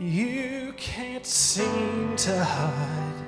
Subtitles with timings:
[0.00, 3.22] You can't seem to hide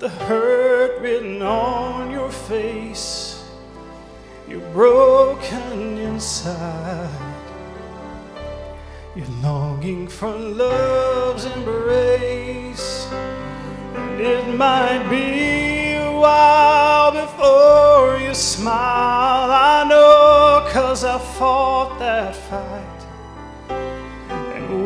[0.00, 3.44] the hurt written on your face.
[4.48, 7.08] You're broken inside.
[9.14, 13.06] You're longing for love's embrace.
[13.12, 19.52] And it might be a while before you smile.
[19.52, 22.96] I know, cause I fought that fight.
[23.68, 24.84] And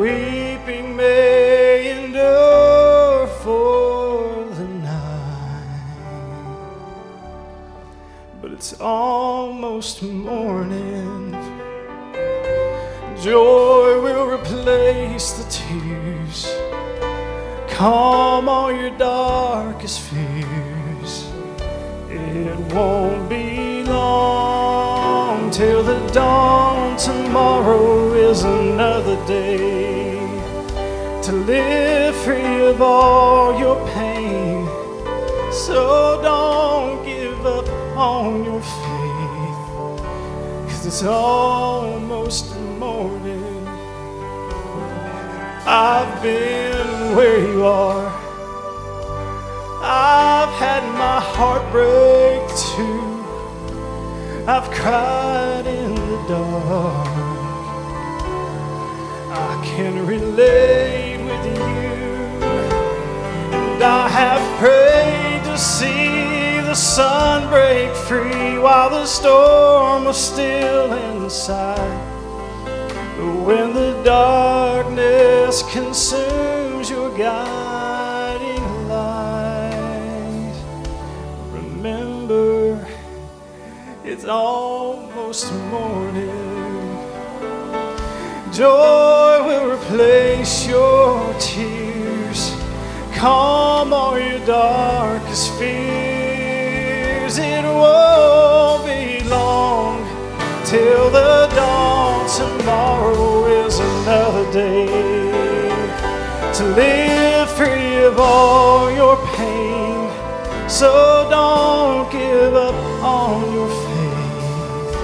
[0.70, 5.80] weeping may endure for the night.
[8.40, 11.32] But it's almost morning.
[13.20, 16.46] Joy will replace the tears.
[17.68, 21.28] Calm all your darkest fears.
[22.08, 26.96] It won't be long till the dawn.
[26.96, 30.09] Tomorrow is another day
[31.22, 34.66] to live free of all your pain.
[35.52, 40.00] So don't give up on your faith,
[40.70, 43.66] cause it's almost morning.
[45.66, 48.06] I've been where you are.
[49.82, 53.10] I've had my heart break too.
[54.46, 57.08] I've cried in the dark.
[59.32, 60.79] I can relate
[64.20, 71.98] have prayed to see the sun break free while the storm was still inside.
[73.16, 80.54] But when the darkness consumes your guiding light,
[81.50, 82.86] remember
[84.04, 86.58] it's almost morning.
[88.52, 91.69] Joy will replace your tears,
[93.20, 97.36] calm all your darkest fears.
[97.36, 99.98] It won't be long
[100.64, 102.26] till the dawn.
[102.40, 104.86] Tomorrow is another day
[106.56, 110.08] to live free of all your pain.
[110.66, 110.90] So
[111.28, 112.74] don't give up
[113.04, 114.94] on your faith,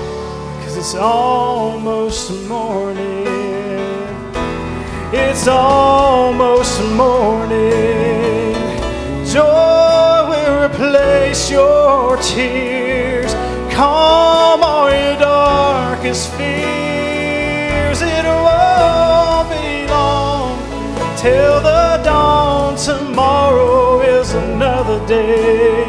[0.62, 3.26] cause it's almost morning.
[5.12, 7.85] It's almost morning.
[11.26, 13.32] Replace your tears.
[13.74, 18.00] Calm all your darkest fears.
[18.00, 20.58] It won't be long
[21.16, 22.76] till the dawn.
[22.76, 25.84] Tomorrow is another day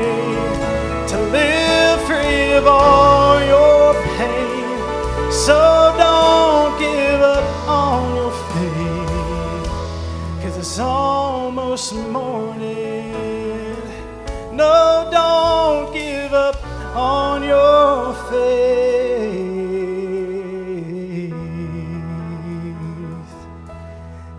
[1.08, 5.31] to live free of all your pain.
[5.31, 9.69] So don't give up on your faith,
[10.42, 13.66] cause it's almost morning.
[14.57, 16.56] No, don't give up
[16.95, 18.97] on your faith,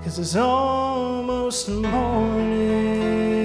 [0.03, 3.38] cause it's almost morning.